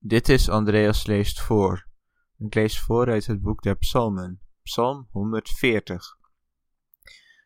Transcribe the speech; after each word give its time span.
Dit 0.00 0.28
is 0.28 0.48
Andreas 0.48 1.06
leest 1.06 1.40
voor. 1.40 1.86
Ik 2.36 2.54
lees 2.54 2.80
voor 2.80 3.08
uit 3.08 3.26
het 3.26 3.42
boek 3.42 3.62
der 3.62 3.76
Psalmen, 3.76 4.40
Psalm 4.62 5.08
140. 5.10 6.18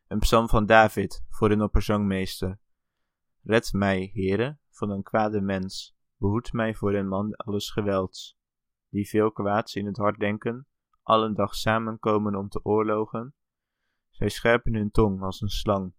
Een 0.09 0.19
psalm 0.19 0.49
van 0.49 0.67
David 0.67 1.25
voor 1.29 1.51
een 1.51 1.63
opperzangmeester. 1.63 2.59
Red 3.43 3.73
mij, 3.73 4.11
Heere, 4.15 4.59
van 4.71 4.91
een 4.91 5.03
kwade 5.03 5.41
mens. 5.41 5.97
Behoed 6.17 6.53
mij 6.53 6.75
voor 6.75 6.95
een 6.95 7.09
man 7.09 7.37
alles 7.37 7.71
gewelds. 7.71 8.39
Die 8.89 9.09
veel 9.09 9.33
kwaads 9.33 9.75
in 9.75 9.87
het 9.87 9.97
hart 9.97 10.19
denken, 10.19 10.67
allen 11.03 11.35
dag 11.35 11.55
samenkomen 11.55 12.35
om 12.35 12.49
te 12.49 12.65
oorlogen. 12.65 13.35
Zij 14.11 14.29
scherpen 14.29 14.75
hun 14.75 14.91
tong 14.91 15.23
als 15.23 15.41
een 15.41 15.49
slang. 15.49 15.93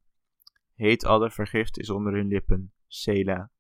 Heet 0.76 1.06
aller 1.06 1.32
vergift 1.32 1.80
is 1.80 1.90
onder 1.90 2.14
hun 2.14 2.28
lippen, 2.28 2.74
Sela. 2.88 3.52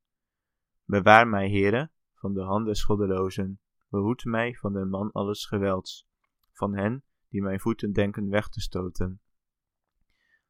Bewaar 0.85 1.27
mij, 1.27 1.49
Heere, 1.49 1.91
van 2.23 2.33
de 2.33 2.41
hand 2.41 2.65
des 2.65 2.83
goddelozen. 2.83 3.59
Behoed 3.89 4.23
mij 4.23 4.55
van 4.55 4.73
de 4.73 4.85
man 4.85 5.11
alles 5.11 5.45
gewelds, 5.45 6.07
van 6.51 6.75
hen 6.75 7.03
die 7.29 7.41
mijn 7.41 7.59
voeten 7.59 7.93
denken 7.93 8.29
weg 8.29 8.49
te 8.49 8.61
stoten. 8.61 9.21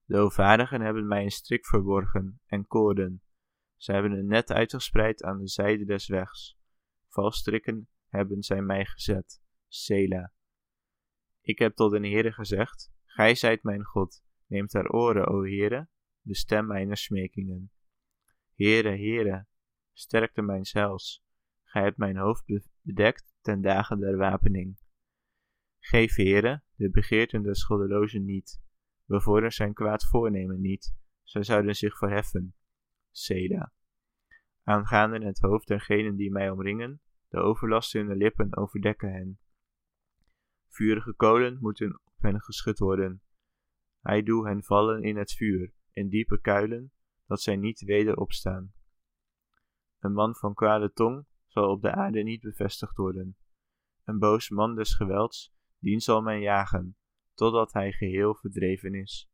De 0.06 0.18
ovadigen 0.18 0.82
hebben 0.82 1.08
mij 1.08 1.24
een 1.24 1.32
strik 1.32 1.66
verborgen 1.66 2.42
en 2.46 2.68
koorden. 2.68 3.22
Zij 3.76 3.94
hebben 3.96 4.18
een 4.18 4.28
net 4.28 4.52
uitgespreid 4.52 5.24
aan 5.24 5.38
de 5.38 5.48
zijde 5.48 5.86
des 5.86 6.08
wegs. 6.08 6.58
Valstrikken 7.08 7.90
hebben 8.08 8.44
zij 8.44 8.62
mij 8.62 8.86
gezet. 8.86 9.42
Sela. 9.68 10.34
Ik 11.42 11.60
heb 11.60 11.76
tot 11.76 11.92
den 11.92 12.04
Heere 12.04 12.32
gezegd: 12.32 12.92
Gij 13.06 13.36
zijt 13.36 13.64
mijn 13.64 13.84
God. 13.84 14.24
Neemt 14.46 14.70
ter 14.70 14.90
oren, 14.90 15.28
o 15.28 15.42
Heere, 15.42 15.88
de 16.22 16.36
stem 16.36 16.66
mijner 16.66 16.98
smekingen. 16.98 17.72
Heere, 18.56 18.90
Heere, 18.90 19.46
sterkte 19.94 20.42
mijn 20.42 20.66
zels. 20.66 21.24
Gij 21.74 21.84
hebt 21.84 21.98
mijn 21.98 22.18
hoofd 22.18 22.44
bedekt 22.82 23.36
ten 23.42 23.62
dagen 23.62 24.00
der 24.00 24.18
wapening. 24.18 24.78
Geef, 25.80 26.16
Heere, 26.16 26.62
de 26.76 26.90
begeerten 26.90 27.44
des 27.44 27.64
goddelozen 27.64 28.26
niet. 28.26 28.62
Bevorder 29.06 29.52
zijn 29.52 29.74
kwaad 29.74 30.06
voornemen 30.06 30.62
niet. 30.62 30.96
Zij 31.24 31.44
zouden 31.44 31.76
zich 31.76 31.98
verheffen. 31.98 32.56
Seda. 33.12 33.74
Aangaande 34.64 35.26
het 35.26 35.40
hoofd 35.40 35.68
dergenen 35.68 36.16
die 36.16 36.32
mij 36.32 36.50
omringen, 36.50 37.02
de 37.28 37.38
overlast 37.38 37.92
de 37.92 38.16
lippen 38.16 38.58
overdekken 38.58 39.12
hen. 39.12 39.40
Vurige 40.68 41.14
kolen 41.14 41.58
moeten 41.60 42.00
op 42.04 42.22
hen 42.22 42.42
geschud 42.42 42.80
worden. 42.80 43.22
Hij 44.02 44.24
doe 44.24 44.48
hen 44.48 44.64
vallen 44.64 45.04
in 45.04 45.18
het 45.18 45.32
vuur, 45.32 45.74
in 45.92 46.10
diepe 46.10 46.42
kuilen, 46.42 46.92
dat 47.26 47.42
zij 47.42 47.56
niet 47.56 47.82
weder 47.82 48.16
opstaan. 48.16 48.74
Een 50.00 50.14
man 50.14 50.36
van 50.36 50.54
kwade 50.54 50.94
tong 50.94 51.26
zal 51.54 51.70
op 51.70 51.82
de 51.82 51.92
aarde 51.92 52.24
niet 52.24 52.42
bevestigd 52.42 52.98
worden. 52.98 53.38
Een 54.04 54.20
boos 54.20 54.50
man 54.50 54.76
des 54.76 54.96
gewelds, 54.96 55.54
dien 55.80 56.02
zal 56.02 56.22
men 56.22 56.40
jagen, 56.40 56.96
totdat 57.34 57.74
hij 57.74 57.92
geheel 57.92 58.36
verdreven 58.36 58.94
is. 58.94 59.30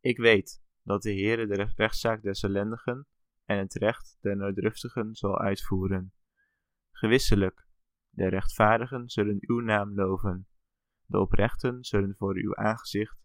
Ik 0.00 0.18
weet 0.18 0.62
dat 0.82 1.02
de 1.02 1.12
Heere 1.12 1.46
de 1.46 1.70
rechtszaak 1.76 2.22
des 2.22 2.42
ellendigen 2.42 3.06
en 3.44 3.58
het 3.58 3.74
recht 3.74 4.18
der 4.20 4.36
nooddruftigen 4.36 5.14
zal 5.14 5.38
uitvoeren. 5.38 6.12
Gewisselijk, 6.90 7.66
de 8.10 8.28
rechtvaardigen 8.28 9.08
zullen 9.08 9.38
uw 9.40 9.60
naam 9.60 9.94
loven, 9.94 10.46
de 11.04 11.18
oprechten 11.18 11.84
zullen 11.84 12.14
voor 12.16 12.34
uw 12.34 12.56
aangezicht 12.56 13.18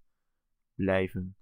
blijven. 0.76 1.36